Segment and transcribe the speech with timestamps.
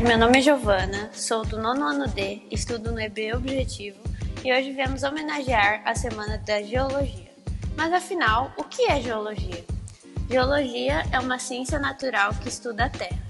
[0.00, 3.98] meu nome é Giovana, sou do nono ano D, estudo no EB Objetivo
[4.42, 7.30] e hoje viemos homenagear a Semana da Geologia.
[7.76, 9.62] Mas afinal, o que é geologia?
[10.28, 13.20] Geologia é uma ciência natural que estuda a Terra.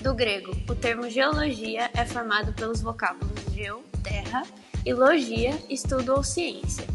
[0.00, 4.44] Do grego, o termo geologia é formado pelos vocábulos geo, terra,
[4.86, 6.86] e logia, estudo ou ciência.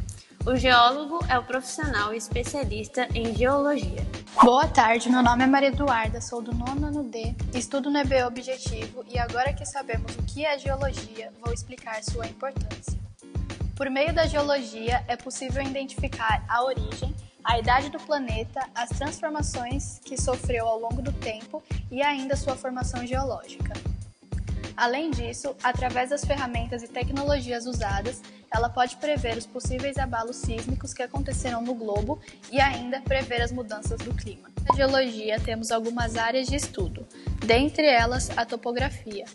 [0.48, 4.08] O geólogo é o profissional especialista em geologia.
[4.42, 8.24] Boa tarde, meu nome é Maria Eduarda, sou do nono ano D, estudo no EB
[8.24, 12.98] Objetivo e agora que sabemos o que é geologia, vou explicar sua importância.
[13.76, 20.00] Por meio da geologia, é possível identificar a origem, a idade do planeta, as transformações
[20.00, 23.74] que sofreu ao longo do tempo e ainda sua formação geológica.
[24.78, 28.22] Além disso, através das ferramentas e tecnologias usadas,
[28.54, 32.20] ela pode prever os possíveis abalos sísmicos que acontecerão no globo
[32.52, 34.50] e ainda prever as mudanças do clima.
[34.70, 37.08] Na geologia, temos algumas áreas de estudo,
[37.44, 39.26] dentre elas a topografia.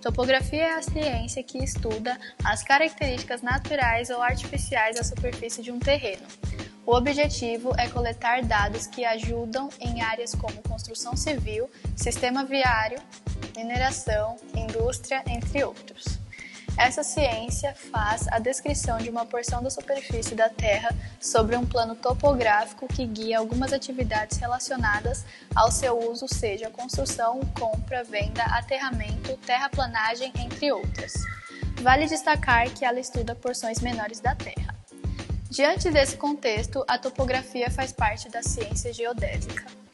[0.00, 5.78] Topografia é a ciência que estuda as características naturais ou artificiais da superfície de um
[5.78, 6.26] terreno.
[6.86, 12.98] O objetivo é coletar dados que ajudam em áreas como construção civil, sistema viário,
[13.56, 16.18] mineração, indústria, entre outros.
[16.76, 21.94] Essa ciência faz a descrição de uma porção da superfície da Terra sobre um plano
[21.94, 30.30] topográfico que guia algumas atividades relacionadas ao seu uso, seja construção, compra, venda, aterramento, terraplanagem,
[30.36, 31.14] entre outras.
[31.80, 34.74] Vale destacar que ela estuda porções menores da Terra.
[35.48, 39.85] Diante desse contexto, a topografia faz parte da ciência geodésica.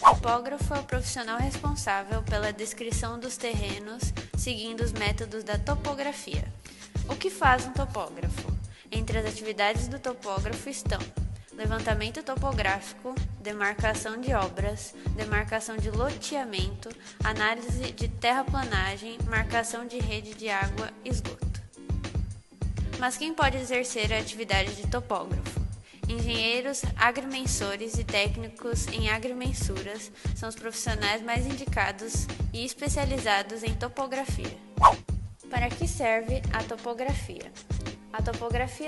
[0.00, 6.44] Topógrafo é o profissional responsável pela descrição dos terrenos seguindo os métodos da topografia.
[7.08, 8.56] O que faz um topógrafo?
[8.90, 11.00] Entre as atividades do topógrafo estão
[11.52, 16.88] levantamento topográfico, demarcação de obras, demarcação de loteamento,
[17.22, 21.60] análise de terraplanagem, marcação de rede de água e esgoto.
[22.98, 25.57] Mas quem pode exercer a atividade de topógrafo?
[26.08, 34.56] Engenheiros, agrimensores e técnicos em agrimensuras são os profissionais mais indicados e especializados em topografia.
[35.50, 37.52] Para que serve a topografia?
[38.10, 38.86] A topografia